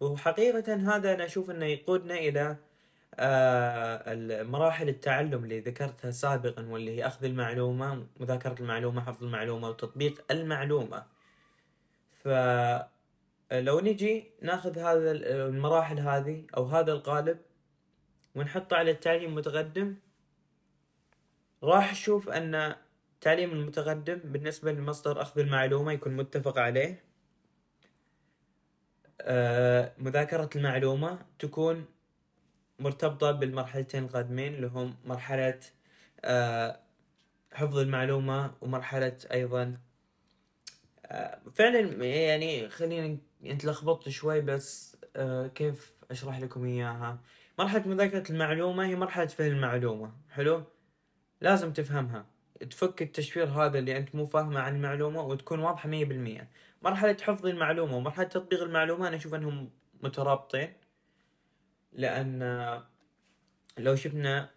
وحقيقة 0.00 0.74
هذا 0.74 1.14
أنا 1.14 1.24
أشوف 1.24 1.50
إنه 1.50 1.66
يقودنا 1.66 2.14
إلى 2.14 2.56
آه 3.14 4.42
مراحل 4.42 4.88
التعلم 4.88 5.44
اللي 5.44 5.60
ذكرتها 5.60 6.10
سابقا 6.10 6.66
واللي 6.68 6.96
هي 6.96 7.06
أخذ 7.06 7.24
المعلومة 7.24 8.06
مذاكرة 8.20 8.56
المعلومة 8.60 9.00
حفظ 9.04 9.24
المعلومة 9.24 9.68
وتطبيق 9.68 10.24
المعلومة. 10.30 11.06
فلو 12.24 13.80
نجي 13.80 14.30
ناخذ 14.42 14.78
هذا 14.78 15.12
المراحل 15.12 15.98
هذه 16.00 16.44
أو 16.56 16.64
هذا 16.64 16.92
القالب 16.92 17.38
ونحطه 18.34 18.76
على 18.76 18.90
التعليم 18.90 19.30
المتقدم 19.30 19.96
راح 21.62 21.90
أشوف 21.90 22.28
أن 22.28 22.74
التعليم 23.14 23.52
المتقدم 23.52 24.18
بالنسبة 24.24 24.72
لمصدر 24.72 25.22
أخذ 25.22 25.40
المعلومة 25.40 25.92
يكون 25.92 26.16
متفق 26.16 26.58
عليه. 26.58 27.05
مذاكرة 29.98 30.50
المعلومة 30.56 31.18
تكون 31.38 31.84
مرتبطة 32.78 33.30
بالمرحلتين 33.32 34.04
القادمين 34.04 34.54
اللي 34.54 34.66
هم 34.66 34.96
مرحلة 35.04 35.60
آه 36.24 36.80
حفظ 37.52 37.78
المعلومة 37.78 38.54
ومرحلة 38.60 39.18
أيضا. 39.32 39.78
آه 41.06 41.38
فعلا 41.54 42.04
يعني 42.04 42.68
خلينا 42.68 43.18
انت 43.44 43.64
لخبطت 43.64 44.08
شوي 44.08 44.40
بس 44.40 44.96
آه 45.16 45.46
كيف 45.46 45.92
أشرح 46.10 46.40
لكم 46.40 46.64
إياها. 46.64 47.18
مرحلة 47.58 47.88
مذاكرة 47.88 48.32
المعلومة 48.32 48.86
هي 48.86 48.96
مرحلة 48.96 49.26
فهم 49.26 49.46
المعلومة 49.46 50.12
حلو؟ 50.30 50.64
لازم 51.40 51.72
تفهمها. 51.72 52.26
تفك 52.70 53.02
التشفير 53.02 53.44
هذا 53.46 53.78
اللي 53.78 53.96
أنت 53.96 54.14
مو 54.14 54.26
فاهمة 54.26 54.60
عن 54.60 54.76
المعلومة 54.76 55.22
وتكون 55.22 55.76
مية 55.84 56.04
بالمية. 56.04 56.48
مرحلة 56.82 57.16
حفظ 57.22 57.46
المعلومة 57.46 57.96
ومرحلة 57.96 58.28
تطبيق 58.28 58.62
المعلومة 58.62 59.08
أنا 59.08 59.16
أشوف 59.16 59.34
أنهم 59.34 59.70
مترابطين 60.02 60.72
لأن 61.92 62.42
لو 63.78 63.96
شفنا 63.96 64.50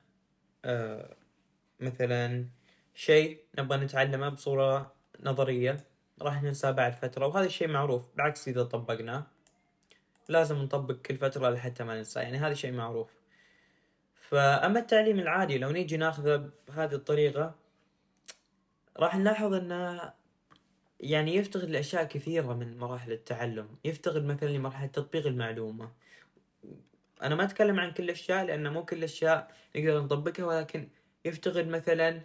آه 0.65 1.15
مثلا 1.79 2.45
شيء 2.93 3.43
نبغى 3.59 3.77
نتعلمه 3.77 4.29
بصورة 4.29 4.93
نظرية 5.19 5.77
راح 6.21 6.43
ننساه 6.43 6.71
بعد 6.71 6.93
فترة 6.93 7.27
وهذا 7.27 7.45
الشيء 7.45 7.67
معروف 7.67 8.07
بالعكس 8.15 8.47
إذا 8.47 8.63
طبقناه. 8.63 9.27
لازم 10.29 10.55
نطبق 10.55 10.95
كل 10.95 11.15
فترة 11.17 11.49
لحتى 11.49 11.83
ما 11.83 11.95
ننسى 11.95 12.19
يعني 12.19 12.37
هذا 12.37 12.53
شيء 12.53 12.71
معروف. 12.71 13.09
فأما 14.15 14.79
التعليم 14.79 15.19
العادي 15.19 15.57
لو 15.57 15.71
نيجي 15.71 15.97
ناخذه 15.97 16.49
بهذه 16.67 16.93
الطريقة 16.93 17.55
راح 18.99 19.15
نلاحظ 19.15 19.53
إنه 19.53 20.13
يعني 20.99 21.35
يفتقد 21.35 21.69
لأشياء 21.69 22.03
كثيرة 22.03 22.53
من 22.53 22.77
مراحل 22.77 23.11
التعلم. 23.11 23.67
يفتقد 23.85 24.25
مثلا 24.25 24.49
لمرحلة 24.49 24.87
تطبيق 24.87 25.27
المعلومة. 25.27 25.91
أنا 27.21 27.35
ما 27.35 27.43
أتكلم 27.43 27.79
عن 27.79 27.91
كل 27.91 28.03
الأشياء 28.03 28.45
لأن 28.45 28.73
مو 28.73 28.85
كل 28.85 28.97
الأشياء 28.97 29.51
نقدر 29.75 30.01
نطبقها 30.01 30.45
ولكن 30.45 30.89
يفتقد 31.25 31.67
مثلا 31.67 32.21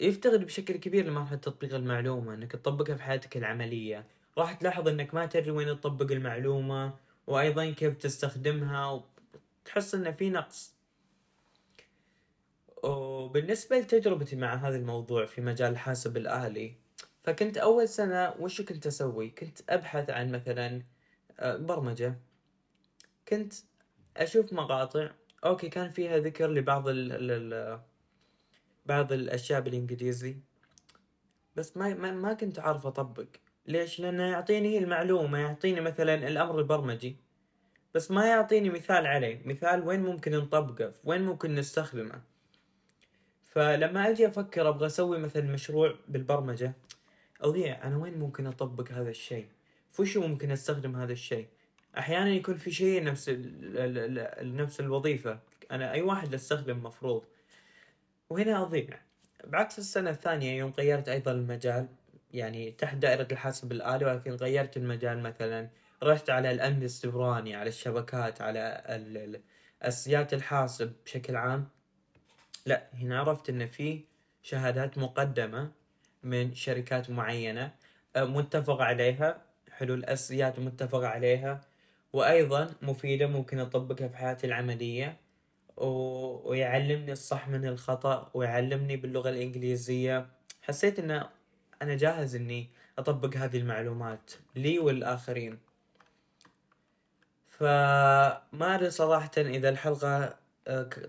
يفتقد 0.00 0.44
بشكل 0.44 0.76
كبير 0.76 1.06
لمرحلة 1.06 1.38
تطبيق 1.38 1.74
المعلومة 1.74 2.34
إنك 2.34 2.52
تطبقها 2.52 2.96
في 2.96 3.02
حياتك 3.02 3.36
العملية. 3.36 4.06
راح 4.38 4.52
تلاحظ 4.52 4.88
إنك 4.88 5.14
ما 5.14 5.26
تدري 5.26 5.50
وين 5.50 5.80
تطبق 5.80 6.12
المعلومة 6.12 6.94
وأيضا 7.26 7.70
كيف 7.70 7.96
تستخدمها 7.96 9.02
وتحس 9.64 9.94
انه 9.94 10.10
في 10.10 10.30
نقص. 10.30 10.79
وبالنسبة 12.82 13.78
لتجربتي 13.78 14.36
مع 14.36 14.54
هذا 14.54 14.76
الموضوع 14.76 15.26
في 15.26 15.40
مجال 15.40 15.72
الحاسب 15.72 16.16
الآلي 16.16 16.74
فكنت 17.22 17.58
أول 17.58 17.88
سنة 17.88 18.34
وش 18.38 18.62
كنت 18.62 18.86
أسوي؟ 18.86 19.30
كنت 19.30 19.58
أبحث 19.70 20.10
عن 20.10 20.32
مثلا 20.32 20.82
آه، 21.40 21.56
برمجة. 21.56 22.18
كنت 23.28 23.52
أشوف 24.16 24.52
مقاطع. 24.52 25.10
أوكي 25.44 25.68
كان 25.68 25.90
فيها 25.90 26.18
ذكر 26.18 26.50
لبعض 26.50 26.88
ال 26.88 27.30
ال 27.30 27.80
بعض 28.86 29.12
الأشياء 29.12 29.60
بالإنجليزي. 29.60 30.36
بس 31.56 31.76
ما 31.76 31.94
ما, 31.94 32.12
ما 32.12 32.32
كنت 32.32 32.58
عارف 32.58 32.86
أطبق. 32.86 33.26
ليش؟ 33.66 34.00
لأنه 34.00 34.22
يعطيني 34.22 34.78
المعلومة 34.78 35.38
يعطيني 35.38 35.80
مثلا 35.80 36.14
الأمر 36.14 36.58
البرمجي. 36.58 37.16
بس 37.94 38.10
ما 38.10 38.26
يعطيني 38.26 38.70
مثال 38.70 39.06
عليه. 39.06 39.42
مثال 39.46 39.86
وين 39.88 40.02
ممكن 40.02 40.32
نطبقه 40.32 40.92
وين 41.04 41.22
ممكن 41.22 41.54
نستخدمه. 41.54 42.29
فلما 43.50 44.10
أجي 44.10 44.26
أفكر 44.26 44.68
أبغى 44.68 44.86
أسوي 44.86 45.18
مثلا 45.18 45.42
مشروع 45.42 45.94
بالبرمجة 46.08 46.72
أضيع 47.40 47.86
أنا 47.86 47.96
وين 47.96 48.18
ممكن 48.18 48.46
أطبق 48.46 48.92
هذا 48.92 49.10
الشيء؟ 49.10 49.46
فوش 49.90 50.16
ممكن 50.16 50.50
أستخدم 50.50 50.96
هذا 50.96 51.12
الشيء؟ 51.12 51.46
أحيانا 51.98 52.30
يكون 52.30 52.56
في 52.56 52.70
شيء 52.70 53.04
نفس 53.04 53.30
نفس 54.42 54.80
الوظيفة 54.80 55.38
أنا 55.70 55.92
أي 55.92 56.02
واحد 56.02 56.34
أستخدم 56.34 56.82
مفروض. 56.82 57.24
وهنا 58.30 58.62
أضيع. 58.62 59.00
بعكس 59.44 59.78
السنة 59.78 60.10
الثانية 60.10 60.58
يوم 60.58 60.72
غيرت 60.78 61.08
أيضا 61.08 61.32
المجال 61.32 61.88
يعني 62.32 62.70
تحت 62.70 62.96
دائرة 62.96 63.28
الحاسب 63.32 63.72
الآلي 63.72 64.04
ولكن 64.04 64.30
غيرت 64.30 64.76
المجال 64.76 65.22
مثلا. 65.22 65.68
رحت 66.02 66.30
على 66.30 66.50
الأمن 66.50 66.82
السبراني 66.82 67.54
على 67.54 67.68
الشبكات 67.68 68.40
على 68.42 68.82
أساسيات 69.82 70.34
الحاسب 70.34 70.92
بشكل 71.04 71.36
عام. 71.36 71.68
لا 72.66 72.86
هنا 72.94 73.20
عرفت 73.20 73.48
إن 73.48 73.66
في 73.66 74.00
شهادات 74.42 74.98
مقدمة 74.98 75.70
من 76.22 76.54
شركات 76.54 77.10
معينة 77.10 77.74
آه، 78.16 78.24
متفق 78.24 78.80
عليها 78.80 79.42
حلو 79.70 79.94
الأساسيات 79.94 80.58
متفق 80.58 81.04
عليها 81.04 81.60
وأيضا 82.12 82.70
مفيدة 82.82 83.26
ممكن 83.26 83.58
أطبقها 83.58 84.08
في 84.08 84.16
حياتي 84.16 84.46
العملية 84.46 85.16
و... 85.76 85.86
ويعلمني 86.50 87.12
الصح 87.12 87.48
من 87.48 87.66
الخطأ 87.66 88.30
ويعلمني 88.34 88.96
باللغة 88.96 89.30
الإنجليزية. 89.30 90.26
حسيت 90.62 90.98
إن 90.98 91.10
أنا 91.82 91.96
جاهز 91.96 92.34
إني 92.36 92.70
أطبق 92.98 93.36
هذه 93.36 93.56
المعلومات 93.56 94.30
لي 94.56 94.78
والآخرين. 94.78 95.58
فما 97.48 98.74
أدري 98.74 98.90
صراحة 98.90 99.30
إذا 99.38 99.68
الحلقة 99.68 100.39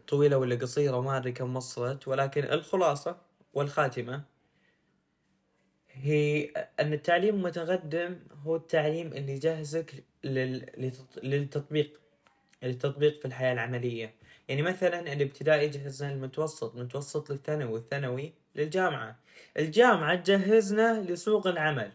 طويلة 0.07 0.37
ولا 0.37 0.55
قصيرة 0.55 1.01
ما 1.01 1.17
أدري 1.17 1.31
كم 1.31 1.55
وصلت 1.55 2.07
ولكن 2.07 2.43
الخلاصة 2.43 3.17
والخاتمة 3.53 4.23
هي 5.93 6.45
أن 6.79 6.93
التعليم 6.93 7.35
المتقدم 7.35 8.19
هو 8.43 8.55
التعليم 8.55 9.07
اللي 9.13 9.31
يجهزك 9.31 10.03
للتطبيق 11.23 12.01
للتطبيق 12.63 13.19
في 13.19 13.25
الحياة 13.25 13.53
العملية. 13.53 14.13
يعني 14.47 14.61
مثلا 14.61 15.13
الابتدائي 15.13 15.65
يجهزنا 15.65 16.13
للمتوسط 16.13 16.75
متوسط 16.75 17.29
للثانوي 17.31 17.73
والثانوي 17.73 18.33
للجامعة. 18.55 19.19
الجامعة 19.57 20.15
تجهزنا 20.15 21.01
لسوق 21.01 21.47
العمل 21.47 21.91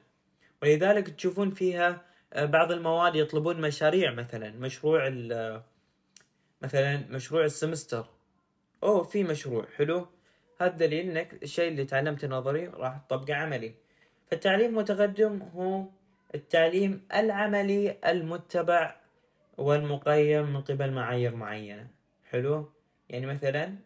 ولذلك 0.62 1.08
تشوفون 1.08 1.50
فيها 1.50 2.02
آه، 2.32 2.44
بعض 2.44 2.72
المواد 2.72 3.16
يطلبون 3.16 3.60
مشاريع 3.60 4.12
مثلا 4.12 4.50
مشروع 4.50 5.08
مثلا 6.62 6.96
مشروع 7.10 7.44
السمستر. 7.44 8.06
أوه 8.82 9.02
في 9.02 9.24
مشروع 9.24 9.66
حلو. 9.76 10.06
هذا 10.60 10.76
دليل 10.76 11.10
إنك 11.10 11.42
الشيء 11.42 11.68
اللي 11.68 11.84
تعلمته 11.84 12.28
نظري 12.28 12.66
راح 12.66 12.98
تطبقه 12.98 13.34
عملي. 13.34 13.74
فالتعليم 14.30 14.70
المتقدم 14.70 15.42
هو 15.42 15.84
التعليم 16.34 17.06
العملي 17.14 17.98
المتبع 18.06 18.96
والمقيم 19.58 20.52
من 20.52 20.60
قبل 20.60 20.90
معايير 20.92 21.36
معينة. 21.36 21.88
حلو؟ 22.30 22.72
يعني 23.08 23.26
مثلا 23.26 23.76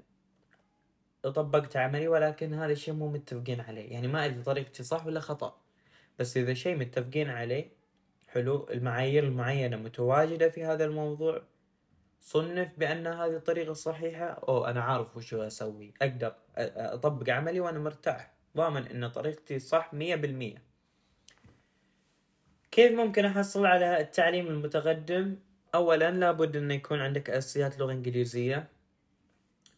طبقت 1.22 1.76
عملي 1.76 2.08
ولكن 2.08 2.54
هذا 2.54 2.72
الشيء 2.72 2.94
مو 2.94 3.08
متفقين 3.08 3.60
عليه. 3.60 3.92
يعني 3.92 4.08
ما 4.08 4.24
أدري 4.24 4.42
طريقتي 4.42 4.82
صح 4.82 5.06
ولا 5.06 5.20
خطأ. 5.20 5.60
بس 6.18 6.36
إذا 6.36 6.54
شيء 6.54 6.76
متفقين 6.76 7.30
عليه 7.30 7.70
حلو 8.28 8.68
المعايير 8.70 9.24
المعينة 9.24 9.76
متواجدة 9.76 10.48
في 10.48 10.64
هذا 10.64 10.84
الموضوع. 10.84 11.42
صنف 12.20 12.78
بأن 12.78 13.06
هذه 13.06 13.36
الطريقة 13.36 13.70
الصحيحة 13.70 14.24
أو 14.24 14.64
أنا 14.64 14.82
عارف 14.82 15.16
وش 15.16 15.34
أسوي. 15.34 15.94
أقدر 16.02 16.34
أطبق 16.56 17.30
عملي 17.30 17.60
وأنا 17.60 17.78
مرتاح. 17.78 18.32
ضامن 18.56 18.86
أن 18.86 19.08
طريقتي 19.08 19.58
صح 19.58 19.94
مية 19.94 20.16
بالمية. 20.16 20.62
كيف 22.70 22.92
ممكن 22.92 23.24
أحصل 23.24 23.66
على 23.66 24.00
التعليم 24.00 24.46
المتقدم؟ 24.46 25.36
أولا 25.74 26.10
لابد 26.10 26.56
أن 26.56 26.70
يكون 26.70 27.00
عندك 27.00 27.30
أساسيات 27.30 27.78
لغة 27.78 27.92
إنجليزية. 27.92 28.68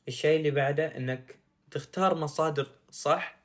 الشيء 0.09 0.37
اللي 0.39 0.51
بعده 0.51 0.97
أنك 0.97 1.39
تختار 1.71 2.15
مصادر 2.15 2.67
صح. 2.91 3.37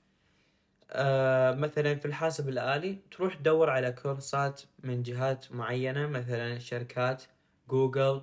آه 0.91 1.51
مثلا 1.51 1.95
في 1.95 2.05
الحاسب 2.05 2.49
الآلي 2.49 2.97
تروح 3.11 3.35
تدور 3.35 3.69
على 3.69 3.91
كورسات 3.91 4.61
من 4.83 5.03
جهات 5.03 5.51
معينة 5.51 6.07
مثلا 6.07 6.59
شركات 6.59 7.23
جوجل 7.69 8.21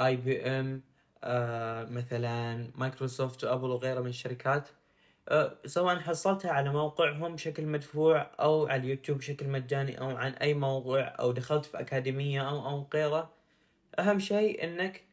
آي 0.00 0.16
بي 0.16 0.42
إم 0.42 0.82
مثلا 1.94 2.70
مايكروسوفت 2.74 3.44
وأبل 3.44 3.70
وغيرها 3.70 4.00
من 4.00 4.08
الشركات 4.08 4.68
آه 5.28 5.58
سواء 5.66 5.98
حصلتها 5.98 6.50
على 6.52 6.70
موقعهم 6.72 7.34
بشكل 7.34 7.66
مدفوع 7.66 8.30
أو 8.40 8.66
على 8.66 8.82
اليوتيوب 8.82 9.18
بشكل 9.18 9.48
مجاني 9.48 10.00
أو 10.00 10.16
عن 10.16 10.32
أي 10.32 10.54
موضوع 10.54 11.00
أو 11.20 11.32
دخلت 11.32 11.64
في 11.64 11.80
أكاديمية 11.80 12.48
أو 12.50 12.68
أو 12.68 12.86
غيره 12.94 13.30
أهم 13.98 14.18
شيء 14.18 14.64
إنك 14.64 15.04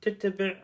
تتبع 0.00 0.54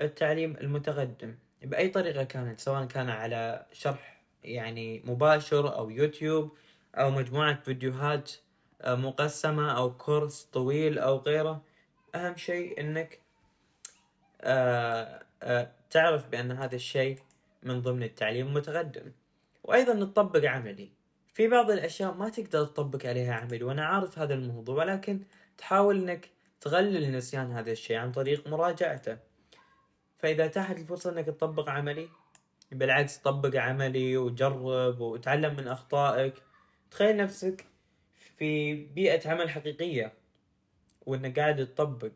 التعليم 0.00 0.56
المتقدم 0.56 1.34
بأي 1.62 1.88
طريقة 1.88 2.24
كانت 2.24 2.60
سواء 2.60 2.84
كان 2.84 3.10
على 3.10 3.66
شرح 3.72 4.22
يعني 4.44 5.02
مباشر 5.04 5.76
أو 5.76 5.90
يوتيوب 5.90 6.56
أو 6.94 7.10
مجموعة 7.10 7.54
فيديوهات 7.62 8.32
آه، 8.80 8.94
مقسمة 8.94 9.72
أو 9.72 9.96
كورس 9.96 10.42
طويل 10.52 10.98
أو 10.98 11.16
غيره. 11.16 11.62
أهم 12.14 12.36
شيء 12.36 12.80
إنك 12.80 13.20
آه 14.40 15.22
آه 15.42 15.72
تعرف 15.90 16.28
بأن 16.28 16.52
هذا 16.52 16.76
الشيء 16.76 17.18
من 17.62 17.82
ضمن 17.82 18.02
التعليم 18.02 18.46
المتقدم 18.46 19.12
وأيضا 19.64 19.94
نطبق 19.94 20.44
عملي. 20.44 20.90
في 21.34 21.48
بعض 21.48 21.70
الأشياء 21.70 22.14
ما 22.14 22.28
تقدر 22.28 22.64
تطبق 22.64 23.06
عليها 23.06 23.34
عملي 23.34 23.64
وأنا 23.64 23.84
عارف 23.86 24.18
هذا 24.18 24.34
الموضوع 24.34 24.76
ولكن 24.76 25.20
تحاول 25.58 25.96
إنك 25.96 26.30
تقلل 26.60 27.12
نسيان 27.12 27.52
هذا 27.52 27.72
الشيء 27.72 27.96
عن 27.96 28.12
طريق 28.12 28.48
مراجعته. 28.48 29.18
فإذا 30.18 30.44
اتاحت 30.44 30.76
الفرصة 30.76 31.10
إنك 31.10 31.26
تطبق 31.26 31.68
عملي 31.68 32.08
بالعكس 32.72 33.16
طبق 33.16 33.56
عملي 33.56 34.16
وجرب 34.16 35.00
وتعلم 35.00 35.56
من 35.56 35.68
أخطائك. 35.68 36.34
تخيل 36.90 37.16
نفسك 37.16 37.64
في 38.38 38.74
بيئة 38.74 39.30
عمل 39.30 39.50
حقيقية. 39.50 40.23
وانك 41.06 41.38
قاعد 41.38 41.66
تطبق 41.66 42.12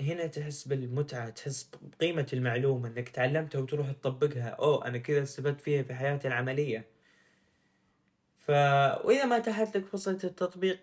هنا 0.00 0.26
تحس 0.26 0.68
بالمتعة 0.68 1.30
تحس 1.30 1.70
بقيمة 1.82 2.26
المعلومة 2.32 2.88
إنك 2.88 3.08
تعلمتها 3.08 3.60
وتروح 3.60 3.92
تطبقها. 3.92 4.48
أوه 4.48 4.86
أنا 4.86 4.98
كذا 4.98 5.22
استفدت 5.22 5.60
فيها 5.60 5.82
في 5.82 5.94
حياتي 5.94 6.28
العملية. 6.28 6.86
ف 8.38 8.50
وإذا 9.04 9.24
ما 9.24 9.36
اتاحت 9.36 9.76
لك 9.76 9.86
فرصة 9.86 10.18
التطبيق 10.24 10.80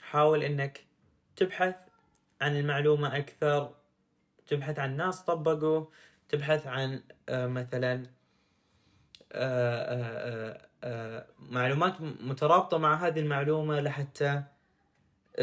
حاول 0.00 0.42
إنك 0.42 0.84
تبحث 1.36 1.74
عن 2.40 2.56
المعلومة 2.56 3.16
أكثر 3.16 3.74
تبحث 4.46 4.78
عن 4.78 4.96
ناس 4.96 5.22
طبقوا 5.22 5.86
تبحث 6.28 6.66
عن 6.66 7.02
آه، 7.28 7.46
مثلا 7.46 8.06
آه، 9.32 10.68
آه، 10.84 11.26
معلومات 11.38 12.00
مترابطة 12.00 12.78
مع 12.78 13.06
هذه 13.06 13.20
المعلومة 13.20 13.80
لحتى 13.80 14.42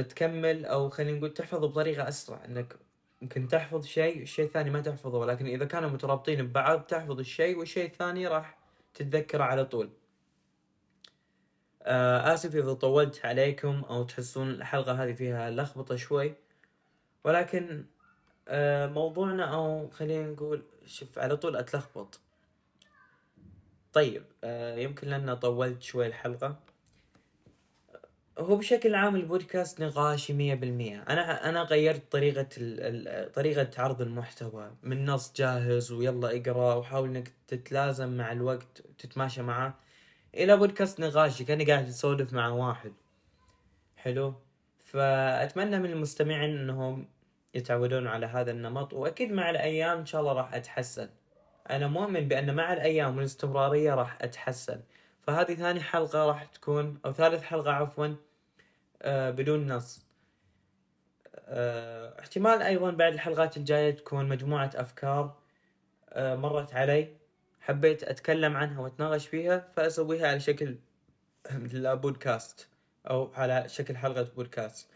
تكمل 0.02 0.66
أو 0.66 0.90
خلينا 0.90 1.18
نقول 1.18 1.34
تحفظ 1.34 1.66
بطريقة 1.66 2.08
أسرع 2.08 2.46
إنك 2.46 2.76
ممكن 3.22 3.48
تحفظ 3.48 3.86
شيء 3.86 4.22
الشيء 4.22 4.46
الثاني 4.46 4.70
ما 4.70 4.82
تحفظه. 4.82 5.18
ولكن 5.18 5.48
إذا 5.48 5.66
كانوا 5.66 5.90
مترابطين 5.90 6.48
ببعض 6.48 6.82
تحفظ 6.82 7.20
الشيء 7.20 7.58
والشيء 7.58 7.86
الثاني 7.86 8.28
راح 8.28 8.58
تتذكره 8.94 9.44
على 9.44 9.66
طول. 9.66 9.90
آه 11.84 12.34
آسف 12.34 12.56
إذا 12.56 12.74
طولت 12.74 13.26
عليكم 13.26 13.84
أو 13.84 14.04
تحسون 14.04 14.50
الحلقة 14.50 15.04
هذه 15.04 15.14
فيها 15.14 15.52
لخبطة 15.52 15.96
شوي. 15.96 16.34
ولكن 17.24 17.86
آه 18.48 18.88
موضوعنا 18.88 19.54
أو 19.56 19.90
خلينا 19.90 20.32
نقول 20.32 20.64
شوف 20.86 21.20
على 21.20 21.38
طول 21.38 21.56
أتلخبط. 21.56 22.20
طيب 23.94 24.24
آه 24.44 24.76
يمكن 24.78 25.08
لأن 25.08 25.34
طولت 25.36 25.82
شوي 25.82 26.08
الحلقة. 26.08 26.65
هو 28.40 28.56
بشكل 28.56 28.96
عام 28.96 29.16
البودكاست 29.16 29.82
نقاشي 29.82 30.34
مية 30.34 30.56
بالمية. 30.56 31.04
أنا 31.10 31.50
أنا 31.50 31.62
غيرت 31.62 32.12
طريقة 32.12 32.48
ال... 32.58 33.32
طريقة 33.32 33.70
عرض 33.78 34.02
المحتوى. 34.02 34.72
من 34.84 35.06
نص 35.06 35.34
جاهز 35.36 35.92
ويلا 35.92 36.38
اقرأ 36.38 36.76
وحاول 36.76 37.10
إنك 37.10 37.32
تتلازم 37.48 38.18
مع 38.18 38.32
الوقت 38.32 38.84
تتماشى 38.98 39.42
معه 39.42 39.80
إلى 40.34 40.58
بودكاست 40.58 41.00
نقاشي 41.00 41.44
كأني 41.44 41.66
قاعد 41.66 41.88
أسولف 41.88 42.34
مع 42.34 42.50
واحد. 42.50 42.94
حلو؟ 43.98 44.34
فأتمنى 44.86 45.80
من 45.80 45.90
المستمعين 45.92 46.58
أنهم 46.58 47.08
يتعودون 47.54 48.08
على 48.08 48.26
هذا 48.26 48.52
النمط 48.52 48.94
وأكيد 48.94 49.32
مع 49.32 49.50
الأيام 49.50 49.98
إن 49.98 50.06
شاء 50.06 50.22
الله 50.22 50.34
راح 50.34 50.54
أتحسن. 50.54 51.10
أنا 51.70 51.88
مؤمن 51.88 52.28
بأن 52.28 52.56
مع 52.56 52.74
الأيام 52.74 53.18
والاستمرارية 53.18 53.96
راح 53.96 54.18
أتحسن. 54.22 54.82
فهذه 55.22 55.54
ثاني 55.54 55.80
حلقة 55.80 56.26
راح 56.26 56.44
تكون 56.46 57.00
أو 57.06 57.14
ثالث 57.14 57.42
حلقة 57.42 57.72
عفوا 57.72 58.16
بدون 59.06 59.72
نص. 59.72 60.06
آه 61.38 62.20
احتمال 62.20 62.62
أيضا 62.62 62.92
بعد 62.92 63.14
الحلقات 63.14 63.58
الجاية 63.58 63.92
تكون 63.92 64.30
مجموعة 64.30 64.72
أفكار 64.76 65.40
آه 66.10 66.36
مرت 66.36 66.74
علي 66.74 67.08
حبيت 67.60 68.04
أتكلم 68.04 68.58
عنها 68.58 68.80
وأتناقش 68.82 69.28
فيها 69.28 69.68
فأسويها 69.76 70.28
على 70.28 70.40
شكل 70.40 70.78
مثل 71.64 71.96
بودكاست 71.96 72.68
أو 73.10 73.32
على 73.34 73.70
شكل 73.70 73.98
حلقة 73.98 74.24
بودكاست 74.36 74.90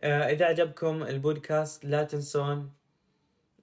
آه، 0.00 0.30
إذا 0.30 0.46
عجبكم 0.46 1.02
البودكاست 1.02 1.84
لا 1.84 2.04
تنسون 2.04 2.72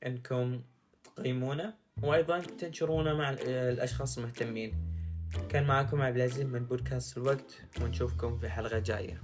أنكم 0.06 0.62
تقيمونه 1.04 1.74
وأيضا 2.04 2.40
تنشرونه 2.40 3.14
مع 3.14 3.30
الأشخاص 3.30 4.18
المهتمين. 4.18 4.76
كان 5.50 5.68
معكم 5.68 6.02
عبد 6.02 6.16
العزيز 6.16 6.46
من 6.46 6.66
بودكاست 6.66 7.18
الوقت 7.18 7.62
ونشوفكم 7.82 8.38
في 8.38 8.50
حلقة 8.50 8.80
جاية. 8.80 9.22